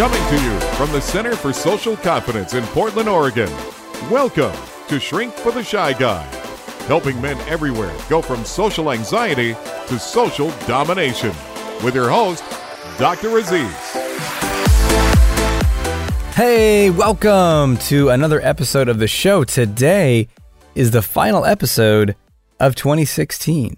[0.00, 3.50] Coming to you from the Center for Social Confidence in Portland, Oregon.
[4.10, 4.56] Welcome
[4.88, 6.22] to Shrink for the Shy Guy,
[6.86, 9.52] helping men everywhere go from social anxiety
[9.88, 11.34] to social domination.
[11.84, 12.42] With your host,
[12.98, 13.36] Dr.
[13.36, 13.76] Aziz.
[16.34, 19.44] Hey, welcome to another episode of the show.
[19.44, 20.28] Today
[20.74, 22.16] is the final episode
[22.58, 23.76] of 2016.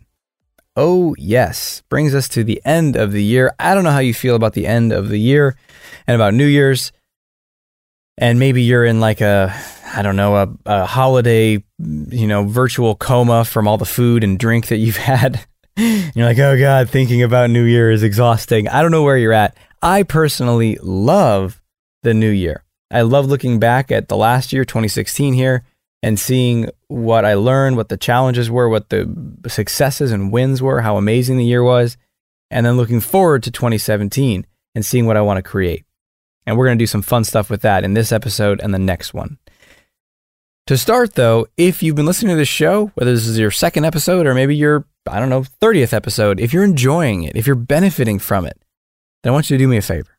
[0.75, 3.55] Oh, yes, brings us to the end of the year.
[3.59, 5.55] I don't know how you feel about the end of the year
[6.06, 6.92] and about New Year's.
[8.16, 9.55] And maybe you're in like a,
[9.95, 14.38] I don't know, a, a holiday, you know, virtual coma from all the food and
[14.38, 15.45] drink that you've had.
[15.77, 18.69] you're like, oh God, thinking about New Year is exhausting.
[18.69, 19.56] I don't know where you're at.
[19.83, 21.61] I personally love
[22.02, 22.64] the new year.
[22.91, 25.64] I love looking back at the last year, 2016 here,
[26.02, 29.09] and seeing what I learned, what the challenges were, what the
[29.48, 31.96] successes and wins were, how amazing the year was,
[32.50, 35.84] and then looking forward to 2017 and seeing what I want to create.
[36.47, 38.78] And we're going to do some fun stuff with that in this episode and the
[38.78, 39.39] next one.
[40.67, 43.84] To start, though, if you've been listening to this show, whether this is your second
[43.84, 47.56] episode or maybe your, I don't know, 30th episode, if you're enjoying it, if you're
[47.56, 48.62] benefiting from it,
[49.22, 50.19] then I want you to do me a favor.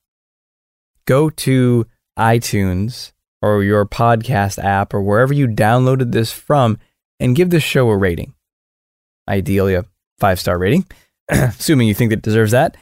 [1.06, 1.86] Go to
[2.18, 3.13] iTunes
[3.44, 6.78] or your podcast app or wherever you downloaded this from
[7.20, 8.34] and give this show a rating.
[9.28, 9.84] Ideally, a
[10.18, 10.86] five star rating,
[11.30, 12.78] assuming you think it deserves that,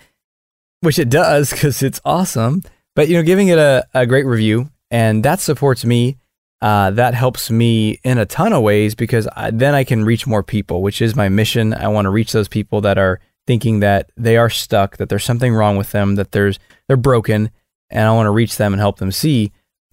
[0.81, 2.61] which it does because it's awesome.
[2.95, 6.17] But, you know, giving it a, a great review and that supports me.
[6.61, 10.27] Uh, that helps me in a ton of ways because I, then I can reach
[10.27, 11.73] more people, which is my mission.
[11.73, 15.23] I want to reach those people that are thinking that they are stuck, that there's
[15.23, 17.49] something wrong with them, that there's they're broken,
[17.89, 19.51] and I want to reach them and help them see.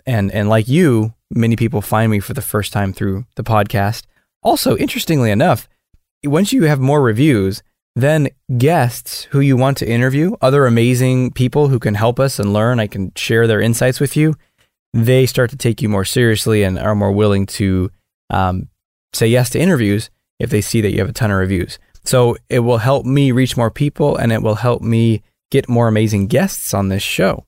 [0.08, 4.04] And and like you, many people find me for the first time through the podcast.
[4.42, 5.68] Also, interestingly enough,
[6.24, 7.62] once you have more reviews,
[7.94, 12.54] then guests who you want to interview, other amazing people who can help us and
[12.54, 14.34] learn, I can share their insights with you.
[14.94, 17.90] They start to take you more seriously and are more willing to
[18.30, 18.68] um,
[19.12, 20.08] say yes to interviews
[20.38, 21.78] if they see that you have a ton of reviews.
[22.02, 25.86] So it will help me reach more people and it will help me get more
[25.86, 27.44] amazing guests on this show.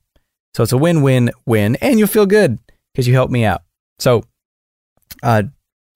[0.53, 2.59] So it's a win win win, and you'll feel good
[2.93, 3.61] because you helped me out.
[3.99, 4.23] So
[5.23, 5.43] uh,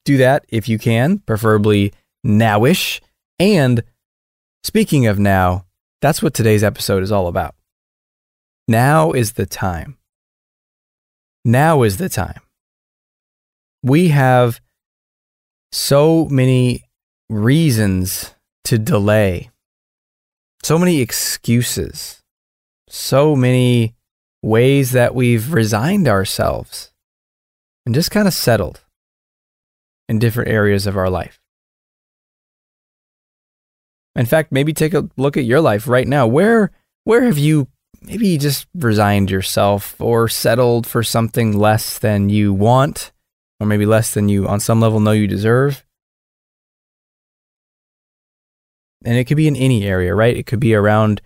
[0.05, 1.93] do that if you can, preferably
[2.25, 3.01] nowish.
[3.39, 3.83] And
[4.63, 5.65] speaking of now,
[6.01, 7.55] that's what today's episode is all about.
[8.67, 9.97] Now is the time.
[11.43, 12.41] Now is the time.
[13.83, 14.61] We have
[15.71, 16.83] so many
[17.29, 18.33] reasons
[18.65, 19.51] to delay,
[20.63, 22.23] so many excuses,
[22.87, 23.94] so many
[24.45, 26.91] ways that we've resigned ourselves
[27.83, 28.83] and just kind of settled
[30.07, 31.41] in different areas of our life.
[34.15, 36.27] In fact, maybe take a look at your life right now.
[36.27, 36.71] Where
[37.05, 37.67] where have you
[38.01, 43.11] maybe just resigned yourself or settled for something less than you want
[43.59, 45.83] or maybe less than you on some level know you deserve?
[49.03, 50.37] And it could be in any area, right?
[50.37, 51.21] It could be around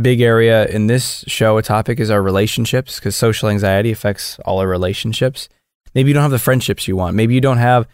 [0.00, 4.58] big area in this show, a topic is our relationships because social anxiety affects all
[4.58, 5.48] our relationships.
[5.94, 7.14] Maybe you don't have the friendships you want.
[7.16, 7.86] Maybe you don't have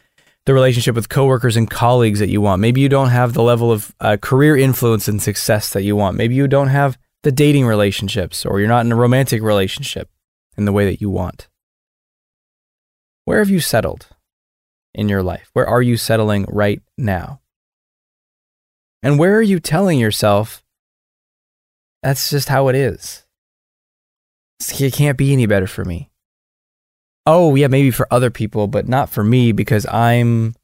[0.47, 2.61] the relationship with coworkers and colleagues that you want.
[2.61, 6.17] Maybe you don't have the level of uh, career influence and success that you want.
[6.17, 10.09] Maybe you don't have the dating relationships or you're not in a romantic relationship
[10.57, 11.49] in the way that you want.
[13.25, 14.07] Where have you settled
[14.95, 15.51] in your life?
[15.53, 17.41] Where are you settling right now?
[19.03, 20.65] And where are you telling yourself
[22.03, 23.25] that's just how it is.
[24.79, 26.11] It can't be any better for me.
[27.27, 30.55] Oh, yeah, maybe for other people, but not for me because I'm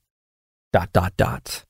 [0.72, 1.64] dot, dot, dot.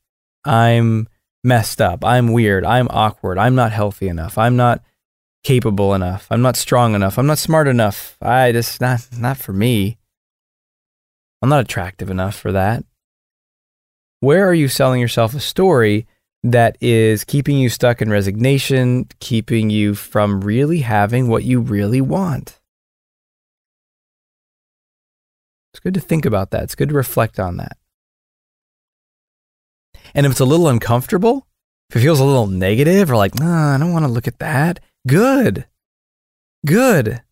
[0.44, 1.08] I'm
[1.42, 2.04] messed up.
[2.04, 2.64] I'm weird.
[2.64, 3.38] I'm awkward.
[3.38, 4.38] I'm not healthy enough.
[4.38, 4.82] I'm not
[5.42, 6.26] capable enough.
[6.30, 7.18] I'm not strong enough.
[7.18, 8.16] I'm not smart enough.
[8.20, 9.98] I just not not for me.
[11.42, 12.84] I'm not attractive enough for that.
[14.20, 16.06] Where are you selling yourself a story
[16.44, 22.02] that is keeping you stuck in resignation, keeping you from really having what you really
[22.02, 22.60] want.
[25.72, 26.64] It's good to think about that.
[26.64, 27.78] It's good to reflect on that.
[30.14, 31.46] And if it's a little uncomfortable,
[31.88, 34.38] if it feels a little negative or like, oh, I don't want to look at
[34.38, 35.64] that, good.
[36.66, 37.22] Good.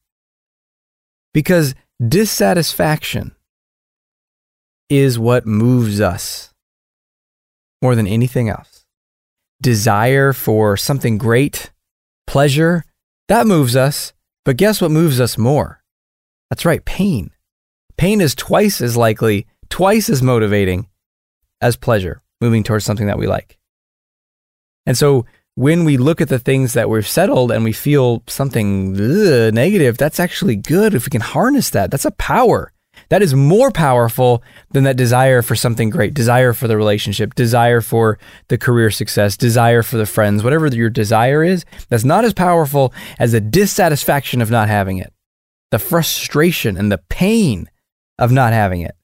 [1.34, 1.74] Because
[2.04, 3.36] dissatisfaction
[4.88, 6.52] is what moves us
[7.82, 8.81] more than anything else
[9.62, 11.70] desire for something great,
[12.26, 12.84] pleasure,
[13.28, 14.12] that moves us.
[14.44, 15.82] But guess what moves us more?
[16.50, 17.30] That's right, pain.
[17.96, 20.88] Pain is twice as likely, twice as motivating
[21.60, 23.58] as pleasure, moving towards something that we like.
[24.84, 25.24] And so
[25.54, 29.96] when we look at the things that we've settled and we feel something ugh, negative,
[29.96, 31.90] that's actually good if we can harness that.
[31.90, 32.72] That's a power.
[33.12, 37.82] That is more powerful than that desire for something great, desire for the relationship, desire
[37.82, 38.18] for
[38.48, 41.66] the career success, desire for the friends, whatever your desire is.
[41.90, 45.12] That's not as powerful as the dissatisfaction of not having it,
[45.70, 47.68] the frustration and the pain
[48.18, 48.94] of not having it.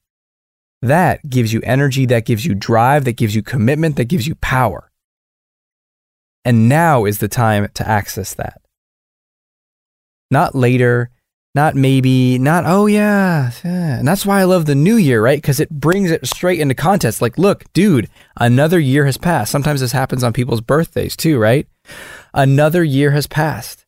[0.81, 4.33] That gives you energy, that gives you drive, that gives you commitment, that gives you
[4.33, 4.89] power.
[6.43, 8.59] And now is the time to access that.
[10.31, 11.11] Not later,
[11.55, 13.51] not maybe, not, oh yeah.
[13.63, 15.37] And that's why I love the new year, right?
[15.37, 17.21] Because it brings it straight into context.
[17.21, 18.07] Like, look, dude,
[18.37, 19.51] another year has passed.
[19.51, 21.67] Sometimes this happens on people's birthdays too, right?
[22.33, 23.85] Another year has passed.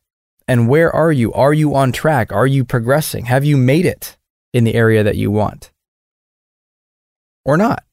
[0.48, 1.32] And where are you?
[1.34, 2.32] Are you on track?
[2.32, 3.26] Are you progressing?
[3.26, 4.16] Have you made it
[4.52, 5.70] in the area that you want?
[7.44, 7.84] Or not?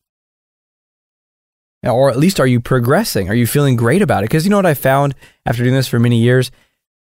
[1.83, 3.29] Or at least are you progressing?
[3.29, 4.29] Are you feeling great about it?
[4.29, 5.15] Because you know what I found
[5.45, 6.51] after doing this for many years?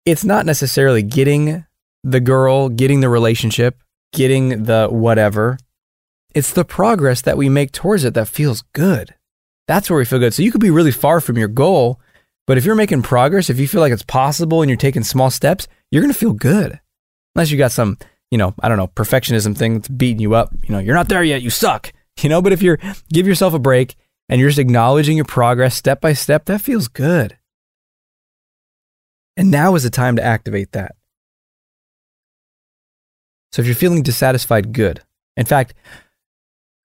[0.06, 1.66] It's not necessarily getting
[2.06, 3.82] the girl, getting the relationship,
[4.14, 5.58] getting the whatever.
[6.36, 9.16] It's the progress that we make towards it that feels good.
[9.68, 10.34] That's where we feel good.
[10.34, 12.00] So you could be really far from your goal,
[12.46, 15.32] but if you're making progress, if you feel like it's possible and you're taking small
[15.32, 16.80] steps, you're going to feel good.
[17.34, 17.98] Unless you got some,
[18.30, 20.54] you know, I don't know, perfectionism thing that's beating you up.
[20.64, 21.92] You know, you're not there yet, you suck.
[22.22, 22.80] You know, but if you're,
[23.12, 23.96] give yourself a break
[24.30, 27.38] and you're just acknowledging your progress step by step, that feels good.
[29.36, 30.96] And now is the time to activate that.
[33.56, 35.02] So if you're feeling dissatisfied, good.
[35.38, 35.76] In fact,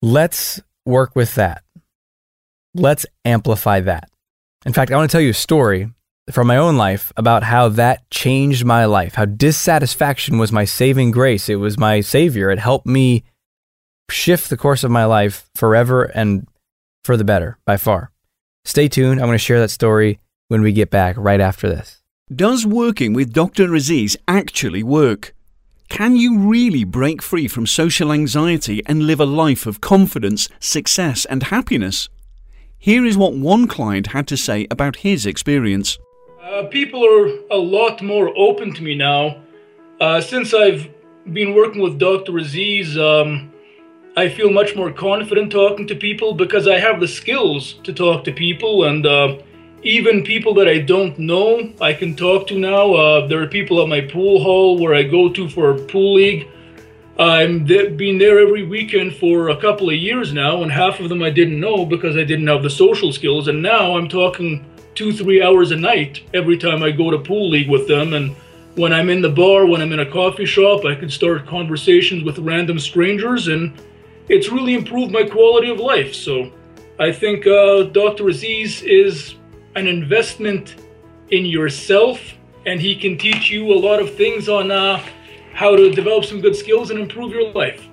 [0.03, 1.65] let's work with that.
[2.77, 4.09] Let's amplify that.
[4.65, 5.91] In fact, I want to tell you a story
[6.31, 11.11] from my own life about how that changed my life, how dissatisfaction was my saving
[11.11, 11.49] grace.
[11.49, 12.51] It was my savior.
[12.51, 13.25] It helped me
[14.09, 16.47] shift the course of my life forever and
[17.03, 18.13] for the better by far.
[18.65, 19.21] Stay tuned.
[19.21, 22.01] I'm going to share that story when we get back right after this.
[22.33, 23.75] Does working with Dr.
[23.75, 25.35] Aziz actually work?
[25.91, 31.25] Can you really break free from social anxiety and live a life of confidence, success,
[31.25, 32.09] and happiness?
[32.79, 35.99] Here is what one client had to say about his experience.
[36.43, 39.43] Uh, people are a lot more open to me now.
[40.01, 40.89] Uh, since I've
[41.33, 42.39] been working with Dr.
[42.39, 43.53] Aziz, um,
[44.17, 48.23] I feel much more confident talking to people because I have the skills to talk
[48.25, 49.39] to people and uh,
[49.83, 52.93] even people that I don't know I can talk to now.
[52.93, 56.49] Uh, there are people at my pool hall where I go to for pool league.
[57.19, 61.09] I'm th- been there every weekend for a couple of years now, and half of
[61.09, 63.49] them I didn't know because I didn't have the social skills.
[63.49, 67.51] And now I'm talking two, three hours a night every time I go to pool
[67.51, 68.15] league with them.
[68.15, 68.35] And
[68.77, 72.25] when I'm in the bar, when I'm in a coffee shop, I can start conversations
[72.25, 73.73] with random strangers and
[74.29, 76.15] it's really improved my quality of life.
[76.15, 76.53] So
[76.99, 78.29] I think uh, Dr.
[78.29, 79.35] Aziz is
[79.77, 80.77] an investment
[81.31, 82.21] in yourself,
[82.67, 85.03] and he can teach you a lot of things on uh,
[85.55, 87.87] how to develop some good skills and improve your life.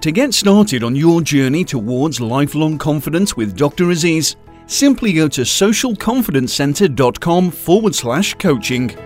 [0.00, 3.90] To get started on your journey towards lifelong confidence with Dr.
[3.90, 8.96] Aziz, simply go to socialconfidencecenter.com forward slash coaching.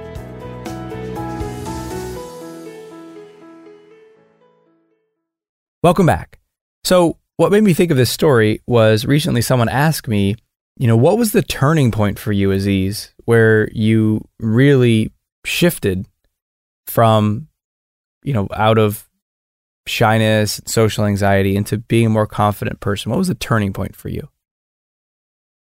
[5.83, 6.39] Welcome back.
[6.83, 10.35] So, what made me think of this story was recently someone asked me,
[10.79, 15.13] you know, what was the turning point for you, Aziz, where you really
[15.45, 16.07] shifted
[16.87, 17.49] from,
[18.23, 19.09] you know, out of
[19.87, 23.11] shyness, social anxiety into being a more confident person?
[23.11, 24.29] What was the turning point for you?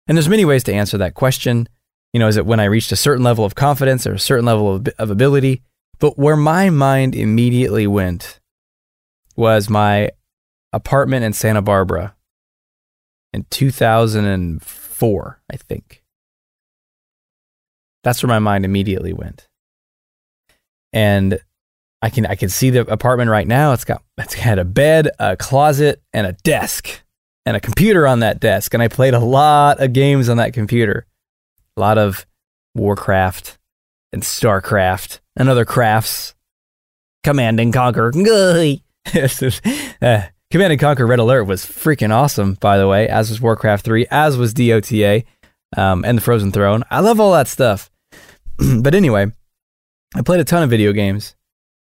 [0.08, 1.70] And there's many ways to answer that question.
[2.12, 4.46] You know, is it when I reached a certain level of confidence or a certain
[4.46, 5.64] level of, of ability?
[5.98, 8.42] But where my mind immediately went
[9.38, 10.12] was my
[10.74, 12.16] apartment in Santa Barbara
[13.34, 14.85] in 2004,
[15.52, 16.04] I think.
[18.04, 19.48] That's where my mind immediately went.
[20.94, 21.40] And
[22.02, 23.74] I can I can see the apartment right now.
[23.74, 27.02] It's got it's got a bed, a closet, and a desk,
[27.46, 28.74] and a computer on that desk.
[28.74, 31.08] And I played a lot of games on that computer.
[31.78, 32.26] A lot of
[32.76, 33.58] Warcraft
[34.14, 36.36] and Starcraft and other crafts.
[37.24, 38.12] Command and Conquer.
[40.56, 44.08] Command and Conquer Red Alert was freaking awesome, by the way, as was Warcraft 3,
[44.10, 45.26] as was DOTA
[45.76, 46.82] um, and the Frozen Throne.
[46.90, 47.92] I love all that stuff.
[48.80, 49.34] but anyway,
[50.16, 51.36] I played a ton of video games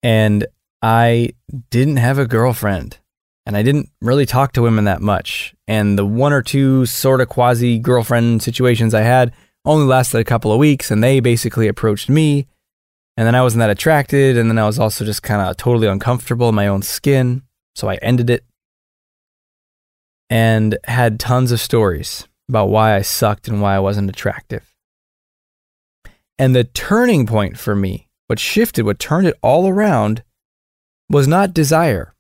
[0.02, 0.46] and
[0.80, 1.34] I
[1.68, 2.96] didn't have a girlfriend
[3.44, 5.54] and I didn't really talk to women that much.
[5.68, 9.34] And the one or two sort of quasi girlfriend situations I had
[9.66, 12.46] only lasted a couple of weeks and they basically approached me
[13.18, 14.38] and then I wasn't that attracted.
[14.38, 17.42] And then I was also just kind of totally uncomfortable in my own skin.
[17.76, 18.42] So I ended it
[20.30, 24.75] and had tons of stories about why I sucked and why I wasn't attractive.
[26.38, 30.23] And the turning point for me, what shifted, what turned it all around,
[31.11, 32.14] was not desire.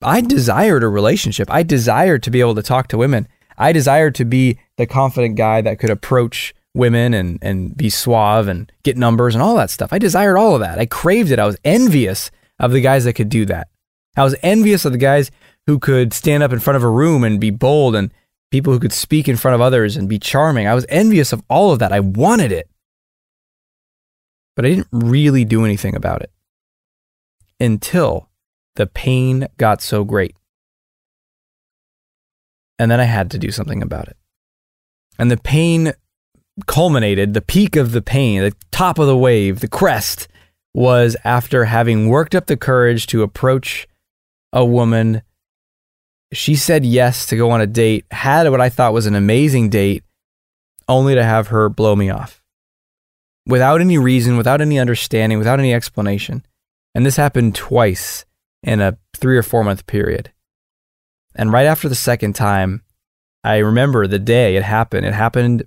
[0.00, 1.50] I desired a relationship.
[1.50, 3.26] I desired to be able to talk to women.
[3.58, 8.46] I desired to be the confident guy that could approach women and, and be suave
[8.46, 9.92] and get numbers and all that stuff.
[9.92, 10.78] I desired all of that.
[10.78, 11.40] I craved it.
[11.40, 13.69] I was envious of the guys that could do that.
[14.16, 15.30] I was envious of the guys
[15.66, 18.12] who could stand up in front of a room and be bold and
[18.50, 20.66] people who could speak in front of others and be charming.
[20.66, 21.92] I was envious of all of that.
[21.92, 22.68] I wanted it.
[24.56, 26.32] But I didn't really do anything about it
[27.60, 28.28] until
[28.76, 30.34] the pain got so great.
[32.78, 34.16] And then I had to do something about it.
[35.18, 35.92] And the pain
[36.66, 40.28] culminated, the peak of the pain, the top of the wave, the crest
[40.72, 43.86] was after having worked up the courage to approach
[44.52, 45.22] a woman.
[46.32, 49.70] She said yes to go on a date, had what I thought was an amazing
[49.70, 50.04] date,
[50.88, 52.40] only to have her blow me off
[53.46, 56.44] without any reason, without any understanding, without any explanation.
[56.94, 58.24] And this happened twice
[58.62, 60.32] in a three or four month period.
[61.34, 62.82] And right after the second time,
[63.44, 65.06] I remember the day it happened.
[65.06, 65.64] It happened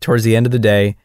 [0.00, 0.96] towards the end of the day.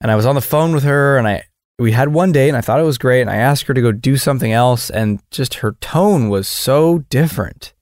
[0.00, 1.44] And I was on the phone with her and I
[1.78, 3.82] we had one date and I thought it was great and I asked her to
[3.82, 7.74] go do something else and just her tone was so different.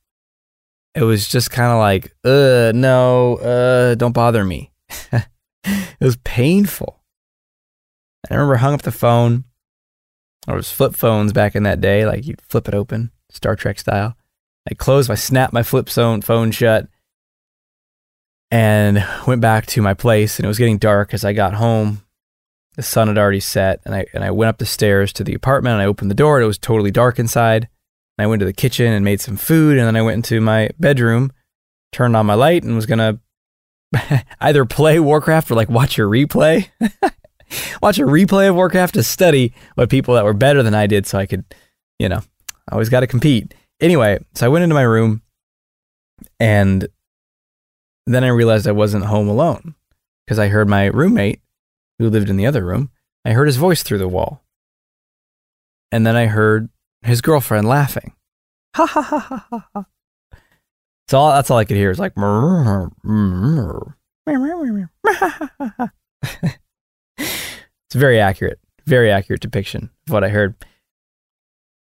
[0.95, 4.73] It was just kind of like, "Uh, no, uh, don't bother me."
[5.13, 7.01] it was painful.
[8.31, 9.45] I remember hung up the phone.
[10.47, 13.79] There was flip phones back in that day, like you'd flip it open, Star Trek
[13.79, 14.17] style.
[14.71, 16.89] I closed, I snapped my flip phone shut
[18.51, 22.03] and went back to my place and it was getting dark as I got home.
[22.75, 25.35] The sun had already set and I and I went up the stairs to the
[25.35, 27.69] apartment and I opened the door and it was totally dark inside.
[28.17, 30.41] And I went to the kitchen and made some food and then I went into
[30.41, 31.33] my bedroom,
[31.93, 33.21] turned on my light and was to
[34.41, 36.69] either play Warcraft or like watch a replay.
[37.83, 41.07] watch a replay of Warcraft to study what people that were better than I did
[41.07, 41.45] so I could,
[41.99, 42.23] you know,
[42.69, 43.55] I always got to compete.
[43.81, 45.23] Anyway, so I went into my room
[46.39, 46.87] and
[48.07, 49.75] then I realized I wasn't home alone
[50.25, 51.41] because I heard my roommate,
[52.03, 52.91] who lived in the other room,
[53.25, 54.43] I heard his voice through the wall.
[55.91, 56.69] And then I heard
[57.03, 58.15] his girlfriend laughing.
[58.75, 59.87] Ha ha ha ha ha ha.
[61.09, 62.17] So that's all I could hear is like,
[67.19, 70.55] it's very accurate, very accurate depiction of what I heard.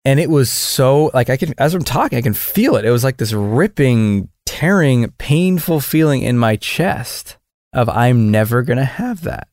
[0.04, 2.84] And it was so like I can as I'm talking, I can feel it.
[2.84, 7.38] It was like this ripping tearing, painful feeling in my chest
[7.72, 9.48] of I'm never to have that.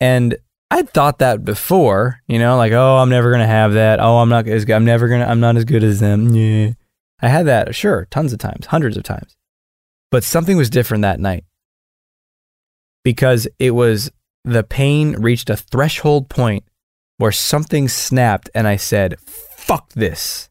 [0.00, 0.36] And
[0.70, 4.00] I'd thought that before, you know, like, oh, I'm never to have that.
[4.00, 4.68] Oh, I'm not as.
[4.70, 6.34] I'm never to, I'm not as good as them.
[6.34, 6.72] Yeah.
[7.20, 9.36] I had that, sure, tons of times, hundreds of times.
[10.10, 11.44] But something was different that night
[13.04, 14.10] because it was
[14.44, 16.64] the pain reached a threshold point
[17.18, 20.48] where something snapped and I said, fuck this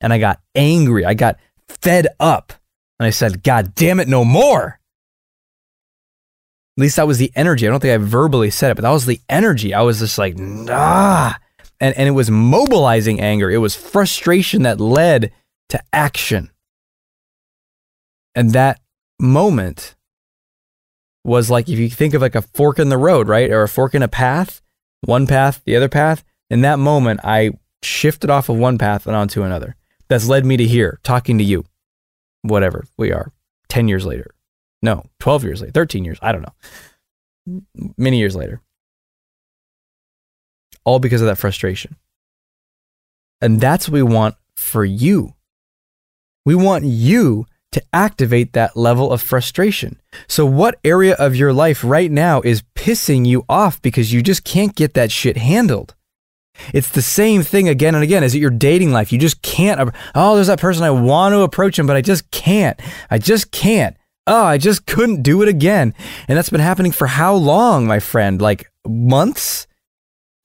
[0.00, 1.04] and I got angry.
[1.04, 2.52] I got fed up.
[2.98, 4.80] And I said, God damn it, no more.
[6.76, 7.66] At least that was the energy.
[7.66, 9.72] I don't think I verbally said it, but that was the energy.
[9.72, 11.34] I was just like, nah.
[11.80, 13.50] And, and it was mobilizing anger.
[13.50, 15.32] It was frustration that led
[15.68, 16.50] to action.
[18.34, 18.80] And that
[19.20, 19.94] moment
[21.24, 23.50] was like if you think of like a fork in the road, right?
[23.50, 24.60] Or a fork in a path,
[25.02, 26.24] one path, the other path.
[26.50, 27.52] In that moment, I
[27.82, 29.76] shifted off of one path and onto another
[30.08, 31.64] that's led me to here, talking to you,
[32.42, 33.32] whatever we are,
[33.68, 34.33] 10 years later.
[34.84, 37.62] No, 12 years later, 13 years, I don't know.
[37.96, 38.60] Many years later.
[40.84, 41.96] All because of that frustration.
[43.40, 45.32] And that's what we want for you.
[46.44, 50.02] We want you to activate that level of frustration.
[50.28, 54.44] So, what area of your life right now is pissing you off because you just
[54.44, 55.94] can't get that shit handled?
[56.74, 58.22] It's the same thing again and again.
[58.22, 59.12] Is it your dating life?
[59.12, 59.94] You just can't.
[60.14, 62.78] Oh, there's that person I want to approach him, but I just can't.
[63.10, 63.96] I just can't.
[64.26, 65.94] Oh, I just couldn't do it again.
[66.28, 68.40] And that's been happening for how long, my friend?
[68.40, 69.66] Like months?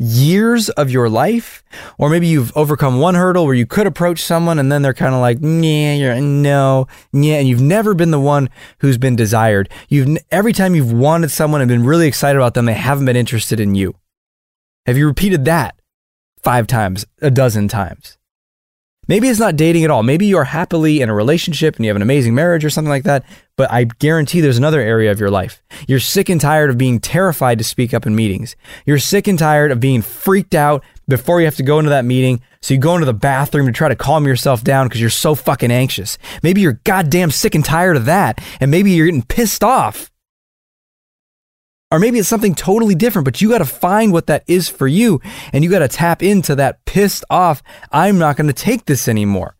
[0.02, 1.64] Years of your life?
[1.98, 5.14] Or maybe you've overcome one hurdle where you could approach someone and then they're kind
[5.14, 9.70] of like, yeah, you're no, yeah, and you've never been the one who's been desired.
[9.90, 13.18] You've every time you've wanted someone and been really excited about them, they haven't been
[13.18, 13.96] interested in you.
[14.86, 15.76] Have you repeated that?
[16.44, 18.19] five times, a dozen times.
[19.10, 20.04] Maybe it's not dating at all.
[20.04, 23.06] Maybe you're happily in a relationship and you have an amazing marriage or something like
[23.06, 23.26] that.
[23.58, 25.64] But I guarantee there's another area of your life.
[25.88, 28.56] You're sick and tired of being terrified to speak up in meetings.
[28.86, 32.06] You're sick and tired of being freaked out before you have to go into that
[32.06, 32.40] meeting.
[32.62, 35.34] So you go into the bathroom to try to calm yourself down because you're so
[35.34, 36.20] fucking anxious.
[36.44, 38.40] Maybe you're goddamn sick and tired of that.
[38.60, 40.12] And maybe you're getting pissed off
[41.92, 44.88] Or maybe it's something totally different, but you got to find what that is for
[44.88, 45.22] you.
[45.52, 49.08] And you got to tap into that pissed off, I'm not going to take this
[49.08, 49.56] anymore.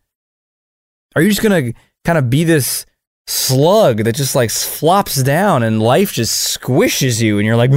[1.16, 2.86] Are you just going to kind of be this
[3.26, 7.70] slug that just like flops down and life just squishes you and you're like.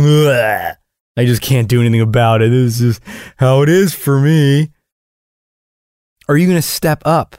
[1.16, 2.50] I just can't do anything about it.
[2.50, 3.00] This is
[3.38, 4.72] how it is for me.
[6.28, 7.36] Are you going to step up?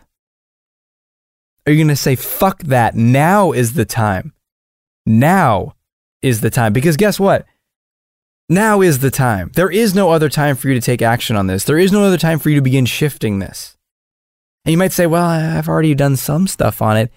[1.66, 2.94] Are you going to say, fuck that?
[2.94, 4.33] Now is the time.
[5.06, 5.75] Now
[6.24, 6.72] is the time.
[6.72, 7.46] Because guess what?
[8.48, 9.50] Now is the time.
[9.54, 11.64] There is no other time for you to take action on this.
[11.64, 13.76] There is no other time for you to begin shifting this.
[14.64, 17.12] And you might say, well, I've already done some stuff on it.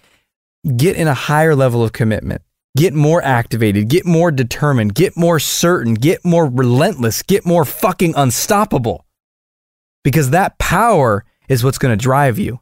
[0.76, 2.42] Get in a higher level of commitment.
[2.78, 3.88] Get more activated.
[3.88, 4.94] Get more determined.
[4.94, 5.94] Get more certain.
[5.94, 7.24] Get more relentless.
[7.24, 9.06] Get more fucking unstoppable.
[10.04, 12.60] Because that power is what's going to drive you.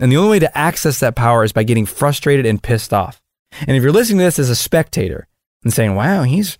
[0.00, 3.22] And the only way to access that power is by getting frustrated and pissed off.
[3.66, 5.28] And if you're listening to this as a spectator
[5.64, 6.58] and saying, wow, he's,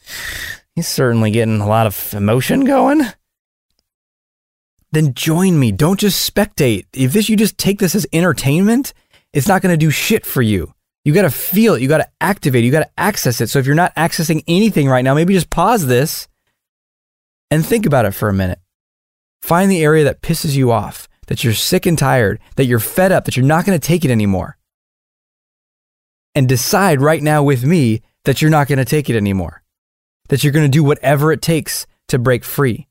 [0.74, 3.02] he's certainly getting a lot of emotion going,
[4.92, 5.72] then join me.
[5.72, 6.86] Don't just spectate.
[6.92, 8.92] If this, you just take this as entertainment,
[9.32, 10.74] it's not going to do shit for you.
[11.04, 11.82] You got to feel it.
[11.82, 12.66] You got to activate it.
[12.66, 13.48] You got to access it.
[13.48, 16.28] So if you're not accessing anything right now, maybe just pause this
[17.50, 18.60] and think about it for a minute.
[19.40, 23.10] Find the area that pisses you off, that you're sick and tired, that you're fed
[23.10, 24.56] up, that you're not going to take it anymore.
[26.34, 29.62] And decide right now with me that you're not going to take it anymore.
[30.28, 32.88] That you're going to do whatever it takes to break free.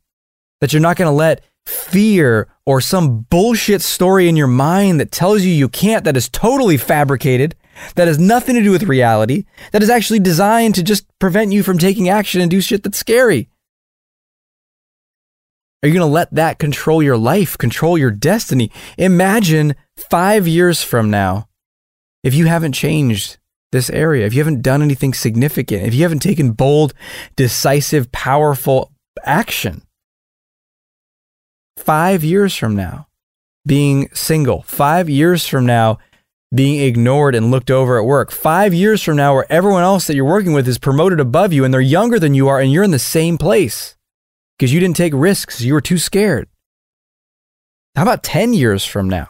[0.59, 5.11] That you're not going to let fear or some bullshit story in your mind that
[5.11, 7.55] tells you you can't, that is totally fabricated,
[7.95, 11.63] that has nothing to do with reality, that is actually designed to just prevent you
[11.63, 13.49] from taking action and do shit that's scary.
[15.83, 18.71] Are you going to let that control your life, control your destiny?
[18.99, 21.47] Imagine five years from now,
[22.23, 23.37] if you haven't changed
[23.71, 26.93] this area, if you haven't done anything significant, if you haven't taken bold,
[27.35, 28.91] decisive, powerful
[29.23, 29.83] action.
[31.77, 33.07] Five years from now,
[33.65, 35.97] being single, five years from now,
[36.53, 38.31] being ignored and looked over at work.
[38.31, 41.63] Five years from now, where everyone else that you're working with is promoted above you
[41.63, 43.95] and they're younger than you are, and you're in the same place
[44.57, 45.61] because you didn't take risks.
[45.61, 46.49] You were too scared.
[47.95, 49.29] How about 10 years from now?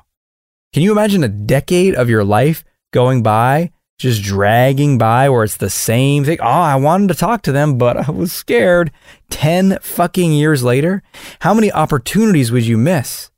[0.73, 5.57] Can you imagine a decade of your life going by, just dragging by where it's
[5.57, 6.39] the same thing?
[6.41, 8.91] Oh, I wanted to talk to them, but I was scared.
[9.29, 11.03] 10 fucking years later?
[11.39, 13.31] How many opportunities would you miss?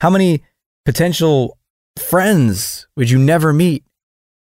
[0.00, 0.44] How many
[0.84, 1.58] potential
[1.98, 3.84] friends would you never meet?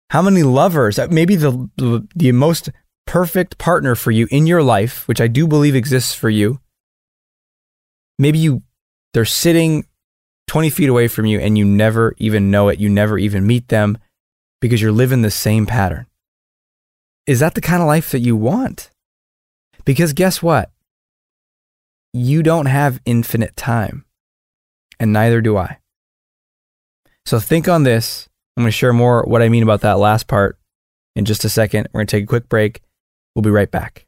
[0.10, 2.70] How many lovers, uh, maybe the, the, the most
[3.06, 6.60] perfect partner for you in your life, which I do believe exists for you,
[8.18, 8.64] maybe you
[9.14, 9.86] they're sitting
[10.48, 12.80] 20 feet away from you and you never even know it.
[12.80, 13.98] You never even meet them
[14.62, 16.08] because you're living the same pattern.
[17.26, 18.90] Is that the kind of life that you want?
[19.86, 20.72] Because guess what?
[22.14, 24.06] You don't have infinite time,
[25.00, 25.80] and neither do I.
[27.26, 28.28] So think on this.
[28.56, 30.58] I'm going to share more what I mean about that last part
[31.16, 31.88] in just a second.
[31.92, 32.82] We're going to take a quick break.
[33.36, 34.08] We'll be right back.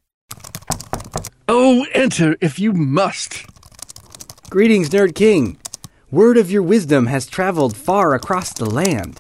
[1.48, 3.46] Oh, enter if you must.
[4.50, 5.60] Greetings, Nerd King.
[6.10, 9.20] Word of your wisdom has traveled far across the land.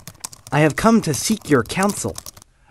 [0.51, 2.15] I have come to seek your counsel.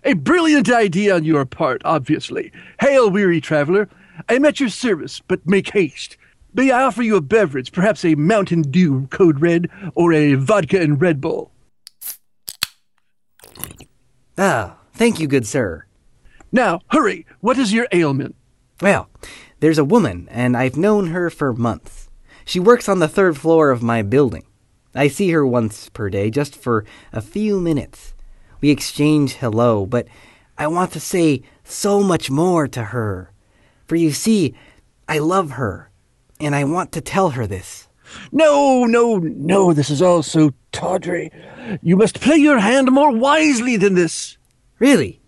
[0.04, 2.52] A brilliant idea on your part, obviously.
[2.80, 3.88] Hail, weary traveler.
[4.28, 6.16] I am at your service, but make haste.
[6.54, 10.80] May I offer you a beverage, perhaps a Mountain Dew Code Red or a vodka
[10.80, 11.52] and Red Bull?
[14.36, 15.84] Ah, thank you, good sir.
[16.50, 17.26] Now, hurry.
[17.40, 18.34] What is your ailment?
[18.80, 19.08] Well,
[19.60, 22.08] there's a woman, and I've known her for months.
[22.44, 24.47] She works on the third floor of my building.
[24.98, 28.14] I see her once per day, just for a few minutes.
[28.60, 30.08] We exchange hello, but
[30.56, 33.32] I want to say so much more to her.
[33.86, 34.54] For you see,
[35.08, 35.90] I love her,
[36.40, 37.88] and I want to tell her this.
[38.32, 41.30] No, no, no, this is all so tawdry.
[41.80, 44.36] You must play your hand more wisely than this.
[44.80, 45.20] Really?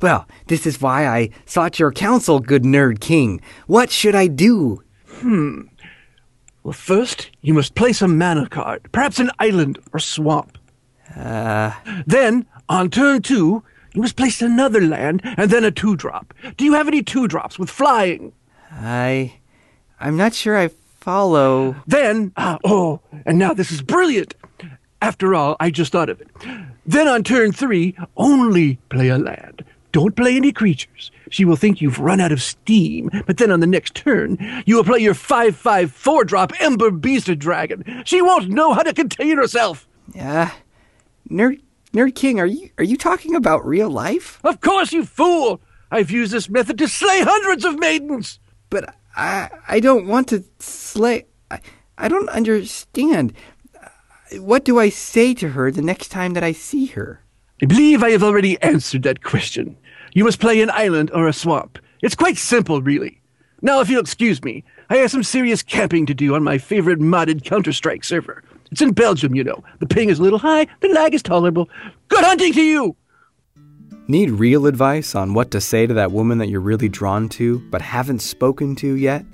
[0.00, 3.40] Well, this is why I sought your counsel, good Nerd King.
[3.66, 4.82] What should I do?
[5.08, 5.62] Hmm.
[6.66, 10.58] Well, first, you must place a mana card, perhaps an island or swamp.
[11.14, 11.70] Uh,
[12.04, 13.62] Then, on turn two,
[13.94, 16.34] you must place another land and then a two drop.
[16.56, 18.32] Do you have any two drops with flying?
[18.72, 19.34] I.
[20.00, 21.76] I'm not sure I follow.
[21.86, 24.34] Then, ah, oh, and now this is brilliant.
[25.00, 26.26] After all, I just thought of it.
[26.84, 29.64] Then on turn three, only play a land.
[29.96, 31.10] Don't play any creatures.
[31.30, 33.08] She will think you've run out of steam.
[33.24, 36.90] But then on the next turn, you will play your 5 5 4 drop Ember
[36.90, 38.02] Beast Dragon.
[38.04, 39.88] She won't know how to contain herself.
[40.14, 40.50] Uh,
[41.30, 41.62] Nerd
[41.94, 44.38] Nerd King, are you are you talking about real life?
[44.44, 45.62] Of course, you fool!
[45.90, 48.38] I've used this method to slay hundreds of maidens.
[48.68, 51.24] But I, I don't want to slay.
[51.50, 51.60] I,
[51.96, 53.32] I don't understand.
[54.32, 57.22] What do I say to her the next time that I see her?
[57.62, 59.78] I believe I have already answered that question.
[60.16, 61.78] You must play an island or a swamp.
[62.00, 63.20] It's quite simple, really.
[63.60, 67.00] Now, if you'll excuse me, I have some serious camping to do on my favorite
[67.00, 68.42] modded Counter Strike server.
[68.70, 69.62] It's in Belgium, you know.
[69.78, 71.68] The ping is a little high, the lag is tolerable.
[72.08, 72.96] Good hunting to you!
[74.08, 77.58] Need real advice on what to say to that woman that you're really drawn to
[77.70, 79.26] but haven't spoken to yet?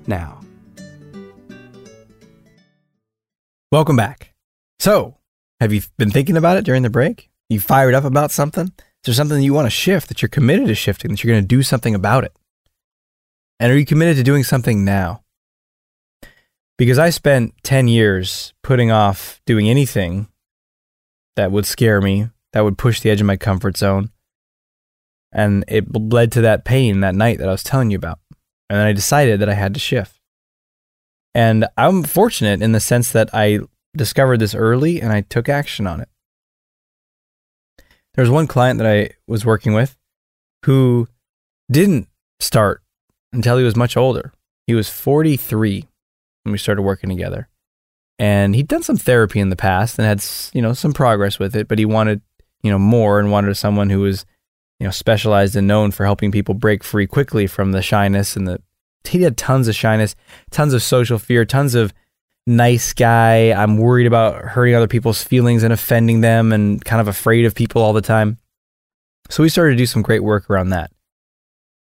[0.05, 0.41] now.
[3.71, 4.33] Welcome back.
[4.79, 5.17] So,
[5.59, 7.31] have you been thinking about it during the break?
[7.49, 8.67] You fired up about something?
[8.67, 8.73] Is
[9.05, 11.47] there something you want to shift that you're committed to shifting, that you're going to
[11.47, 12.37] do something about it?
[13.59, 15.23] And are you committed to doing something now?
[16.77, 20.27] Because I spent 10 years putting off doing anything
[21.35, 24.09] that would scare me, that would push the edge of my comfort zone.
[25.31, 28.19] And it led to that pain that night that I was telling you about.
[28.69, 30.19] And then I decided that I had to shift.
[31.33, 33.59] And I'm fortunate in the sense that I
[33.95, 36.09] discovered this early and I took action on it.
[38.13, 39.97] There was one client that I was working with
[40.65, 41.07] who
[41.71, 42.07] didn't
[42.39, 42.83] start
[43.31, 44.33] until he was much older.
[44.67, 45.87] He was 43
[46.43, 47.49] when we started working together.
[48.19, 50.23] And he'd done some therapy in the past and had,
[50.53, 52.21] you know, some progress with it, but he wanted,
[52.61, 54.25] you know, more and wanted someone who was,
[54.79, 58.47] you know, specialized and known for helping people break free quickly from the shyness and
[58.47, 58.61] the
[59.05, 60.15] he had tons of shyness,
[60.49, 61.93] tons of social fear, tons of
[62.47, 63.51] nice guy.
[63.51, 67.55] I'm worried about hurting other people's feelings and offending them and kind of afraid of
[67.55, 68.37] people all the time.
[69.29, 70.91] So we started to do some great work around that.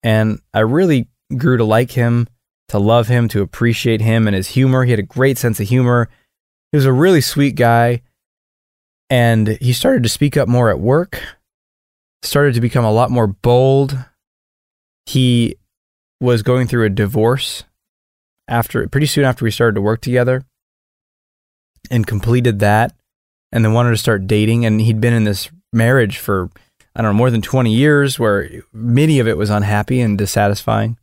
[0.04, 2.28] And I really grew to like him
[2.70, 4.86] to love him, to appreciate him and his humor.
[4.86, 6.10] He had a great sense of humor.
[6.72, 8.02] He was a really sweet guy.
[9.10, 11.22] And he started to speak up more at work,
[12.22, 13.98] started to become a lot more bold.
[15.08, 15.56] He
[16.22, 17.64] was going through a divorce
[18.48, 20.44] after pretty soon after we started to work together
[21.90, 22.94] and completed that
[23.52, 26.50] and then wanted to start dating and he'd been in this marriage for
[26.96, 30.98] I don't know more than 20 years where many of it was unhappy and dissatisfying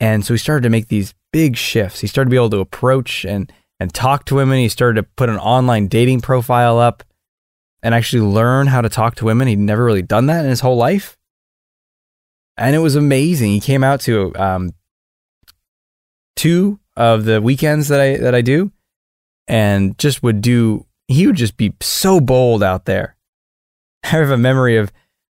[0.00, 2.00] and so he started to make these big shifts.
[2.00, 4.58] He started to be able to approach and and talk to women.
[4.58, 7.04] He started to put an online dating profile up
[7.82, 9.48] and actually learn how to talk to women.
[9.48, 11.16] He'd never really done that in his whole life.
[12.56, 13.50] And it was amazing.
[13.50, 14.72] He came out to um,
[16.36, 18.72] two of the weekends that I that I do
[19.46, 23.16] and just would do he would just be so bold out there.
[24.04, 24.92] I have a memory of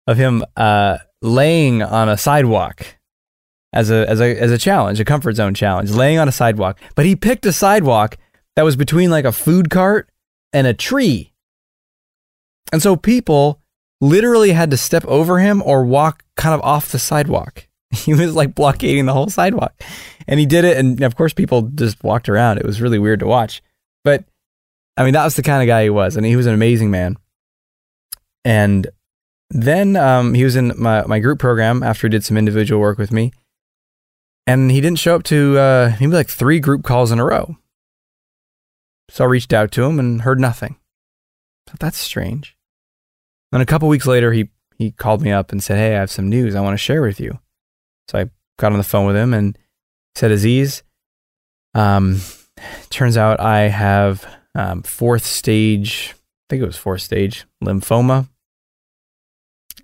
[0.07, 2.97] of him uh, laying on a sidewalk
[3.73, 6.79] as a as a as a challenge, a comfort zone challenge, laying on a sidewalk.
[6.95, 8.17] But he picked a sidewalk
[8.55, 10.09] that was between like a food cart
[10.53, 11.33] and a tree.
[12.73, 13.61] And so people
[13.99, 17.67] literally had to step over him or walk kind of off the sidewalk.
[17.93, 19.73] He was like blockading the whole sidewalk.
[20.25, 22.57] And he did it and of course people just walked around.
[22.57, 23.61] It was really weird to watch.
[24.05, 24.23] But
[24.95, 26.89] I mean that was the kind of guy he was and he was an amazing
[26.89, 27.17] man.
[28.45, 28.87] And
[29.49, 32.97] then um, he was in my, my group program after he did some individual work
[32.97, 33.33] with me
[34.47, 37.57] and he didn't show up to uh, maybe like three group calls in a row.
[39.09, 40.77] So I reached out to him and heard nothing.
[41.67, 42.57] So that's strange.
[43.51, 46.09] Then a couple weeks later, he he called me up and said, "Hey, I have
[46.09, 47.39] some news I want to share with you."
[48.07, 49.57] So I got on the phone with him and
[50.15, 50.83] said, "Aziz,
[51.73, 52.21] um,
[52.89, 54.25] turns out I have
[54.55, 56.13] um, fourth stage.
[56.13, 58.29] I think it was fourth stage lymphoma,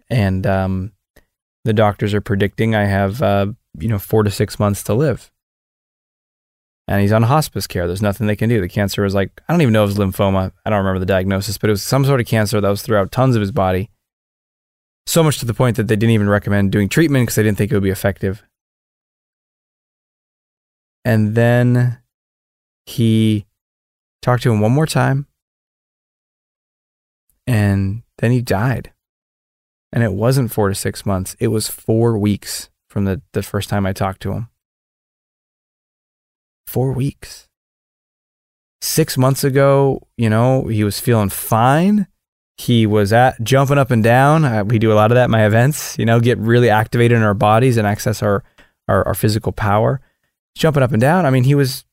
[0.10, 0.93] and um,
[1.65, 5.32] the doctors are predicting I have uh, you know, four to six months to live.
[6.88, 7.86] And he's on hospice care.
[7.86, 8.62] There's nothing they can do.
[8.62, 10.52] The cancer was like, I don't even know if it was lymphoma.
[10.66, 13.12] I don't remember the diagnosis, but it was some sort of cancer that was throughout
[13.12, 13.90] tons of his body.
[15.06, 17.58] So much to the point that they didn't even recommend doing treatment because they didn't
[17.58, 18.44] think it would be effective.
[21.04, 22.00] And then
[22.86, 23.46] he
[24.22, 25.28] talked to him one more time.
[27.46, 28.92] And then he died.
[29.92, 33.69] And it wasn't four to six months, it was four weeks from the, the first
[33.69, 34.50] time I talked to him.
[36.65, 37.47] Four weeks.
[38.82, 42.08] Six months ago, you know, he was feeling fine.
[42.58, 44.45] He was at jumping up and down.
[44.45, 47.17] Uh, we do a lot of that in my events, you know, get really activated
[47.17, 48.43] in our bodies and access our,
[48.88, 50.02] our, our physical power.
[50.56, 51.26] Jumping up and down.
[51.26, 51.86] I mean, he was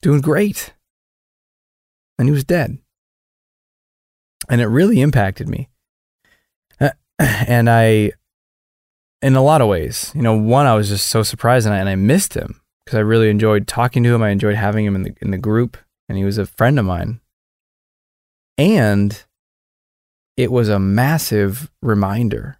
[0.00, 0.72] doing great.
[2.18, 2.78] And he was dead.
[4.48, 5.68] And it really impacted me.
[7.18, 8.12] And I,
[9.22, 11.78] in a lot of ways, you know, one, I was just so surprised and I,
[11.78, 14.22] and I missed him because I really enjoyed talking to him.
[14.22, 15.76] I enjoyed having him in the, in the group
[16.08, 17.20] and he was a friend of mine.
[18.58, 19.24] And
[20.36, 22.58] it was a massive reminder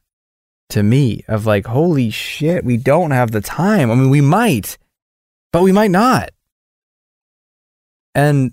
[0.71, 3.91] to me of like, holy shit, we don't have the time.
[3.91, 4.79] I mean, we might,
[5.53, 6.31] but we might not.
[8.15, 8.53] And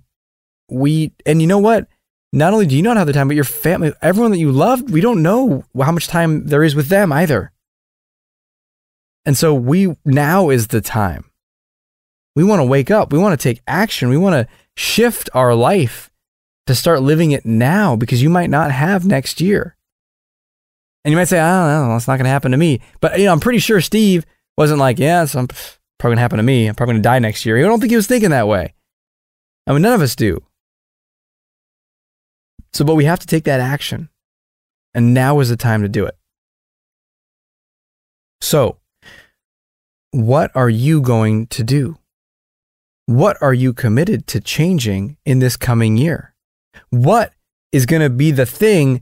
[0.69, 1.87] we, and you know what?
[2.33, 4.89] Not only do you not have the time, but your family, everyone that you loved,
[4.89, 7.52] we don't know how much time there is with them either.
[9.25, 11.29] And so we, now is the time.
[12.35, 13.11] We want to wake up.
[13.11, 14.09] We want to take action.
[14.09, 16.11] We want to shift our life
[16.67, 19.77] to start living it now because you might not have next year.
[21.05, 22.79] And you might say, I don't know, it's not going to happen to me.
[23.01, 24.25] But you know, I'm pretty sure Steve
[24.57, 25.47] wasn't like, yeah, it's probably
[25.99, 26.67] going to happen to me.
[26.67, 27.57] I'm probably going to die next year.
[27.57, 28.73] I don't think he was thinking that way.
[29.67, 30.43] I mean, none of us do.
[32.73, 34.09] So, but we have to take that action.
[34.93, 36.15] And now is the time to do it.
[38.41, 38.77] So,
[40.13, 41.97] what are you going to do?
[43.07, 46.35] What are you committed to changing in this coming year?
[46.91, 47.33] What
[47.71, 49.01] is going to be the thing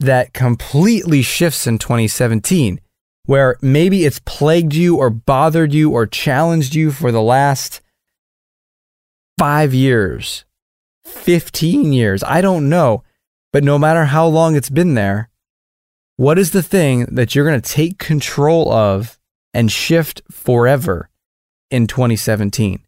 [0.00, 2.80] that completely shifts in 2017,
[3.26, 7.82] where maybe it's plagued you or bothered you or challenged you for the last
[9.38, 10.46] five years,
[11.04, 12.24] 15 years?
[12.24, 13.04] I don't know.
[13.52, 15.28] But no matter how long it's been there,
[16.16, 19.15] what is the thing that you're going to take control of
[19.56, 21.08] and shift forever
[21.70, 22.80] in 2017?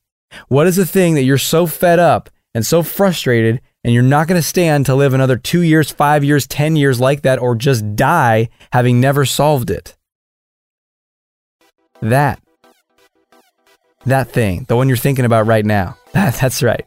[0.48, 4.28] What is the thing that you're so fed up and so frustrated and you're not
[4.28, 7.54] going to stand to live another two years, five years, 10 years like that, or
[7.54, 9.96] just die having never solved it?
[12.02, 12.40] That.
[14.04, 15.96] That thing, the one you're thinking about right now.
[16.12, 16.84] That's right.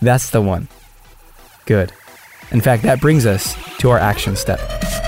[0.00, 0.68] That's the one.
[1.64, 1.92] Good.
[2.52, 4.60] In fact, that brings us to our action step.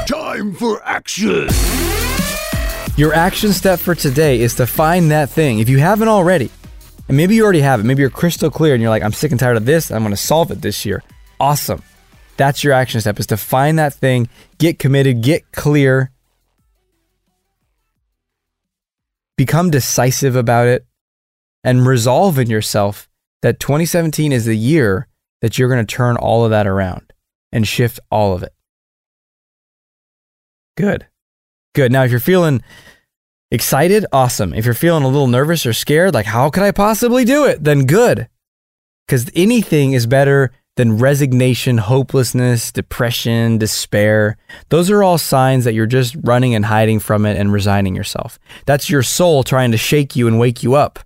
[0.07, 1.48] Time for action!
[2.98, 5.61] Your action step for today is to find that thing.
[5.61, 6.50] If you haven't already,
[7.06, 7.84] and maybe you already have it.
[7.84, 9.92] Maybe you're crystal clear and you're like, I'm sick and tired of this.
[9.92, 11.04] I'm going to solve it this year.
[11.38, 11.80] Awesome.
[12.37, 16.11] That's your action step is to find that thing, get committed, get clear,
[19.37, 20.84] become decisive about it,
[21.62, 23.08] and resolve in yourself
[23.42, 25.06] that 2017 is the year
[25.40, 27.12] that you're going to turn all of that around
[27.52, 28.52] and shift all of it.
[30.76, 31.06] Good.
[31.78, 31.92] Good.
[31.92, 32.60] Now, if you're feeling
[33.50, 34.04] Excited?
[34.12, 34.52] Awesome.
[34.52, 37.64] If you're feeling a little nervous or scared, like, how could I possibly do it?
[37.64, 38.28] Then good.
[39.06, 44.36] Because anything is better than resignation, hopelessness, depression, despair.
[44.68, 48.38] Those are all signs that you're just running and hiding from it and resigning yourself.
[48.66, 50.98] That's your soul trying to shake you and wake you up.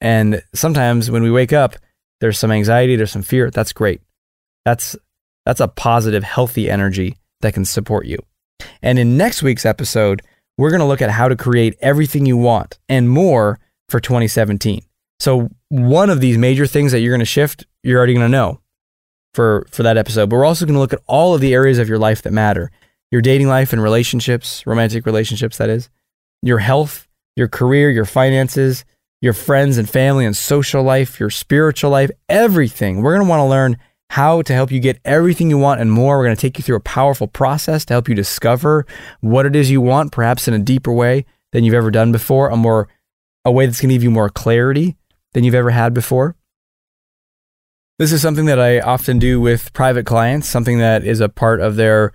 [0.00, 1.76] And sometimes when we wake up,
[2.20, 3.50] there's some anxiety, there's some fear.
[3.50, 4.00] That's great.
[4.64, 4.96] That's
[5.44, 8.18] that's a positive, healthy energy that can support you.
[8.82, 10.22] And in next week's episode,
[10.56, 14.82] we're going to look at how to create everything you want and more for 2017.
[15.20, 18.28] So, one of these major things that you're going to shift, you're already going to
[18.28, 18.60] know
[19.32, 20.30] for for that episode.
[20.30, 22.32] But we're also going to look at all of the areas of your life that
[22.32, 22.70] matter.
[23.10, 25.88] Your dating life and relationships, romantic relationships that is,
[26.42, 28.84] your health, your career, your finances,
[29.20, 33.02] your friends and family and social life, your spiritual life, everything.
[33.02, 33.78] We're going to want to learn
[34.10, 36.18] how to help you get everything you want and more.
[36.18, 38.86] We're going to take you through a powerful process to help you discover
[39.20, 42.48] what it is you want, perhaps in a deeper way than you've ever done before,
[42.48, 42.88] a more
[43.44, 44.96] a way that's going to give you more clarity
[45.32, 46.36] than you've ever had before.
[47.98, 51.60] This is something that I often do with private clients, something that is a part
[51.60, 52.12] of their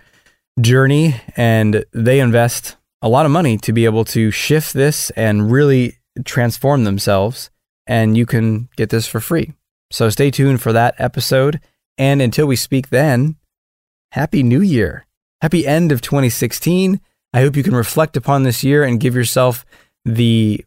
[0.60, 5.52] journey and they invest a lot of money to be able to shift this and
[5.52, 7.49] really transform themselves
[7.88, 9.54] and you can get this for free.
[9.91, 11.62] So stay tuned for that episode
[12.00, 13.36] and until we speak then,
[14.14, 15.06] Happy New Year.
[15.42, 17.00] Happy end of 2016.
[17.34, 19.66] I hope you can reflect upon this year and give yourself
[20.06, 20.66] the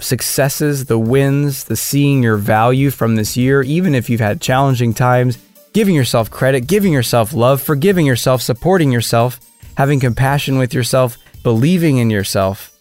[0.00, 4.94] successes, the wins, the seeing your value from this year, even if you've had challenging
[4.94, 5.38] times,
[5.74, 9.38] giving yourself credit, giving yourself love, forgiving yourself, supporting yourself,
[9.76, 12.72] having compassion with yourself, believing in yourself.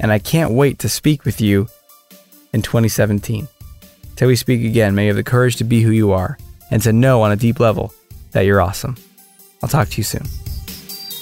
[0.00, 1.68] And I can't wait to speak with you
[2.52, 3.46] in 2017.
[4.18, 6.36] Till we speak again, may you have the courage to be who you are
[6.72, 7.94] and to know on a deep level
[8.32, 8.96] that you're awesome.
[9.62, 10.24] I'll talk to you soon.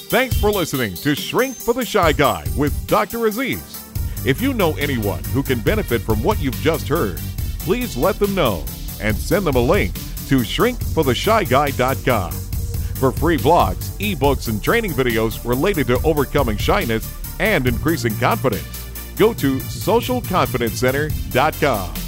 [0.09, 3.26] Thanks for listening to Shrink for the Shy Guy with Dr.
[3.26, 3.85] Aziz.
[4.24, 7.18] If you know anyone who can benefit from what you've just heard,
[7.59, 8.64] please let them know
[8.98, 9.92] and send them a link
[10.28, 12.32] to shrinkfortheshyguy.com.
[12.32, 19.35] For free blogs, ebooks, and training videos related to overcoming shyness and increasing confidence, go
[19.35, 22.05] to socialconfidencecenter.com.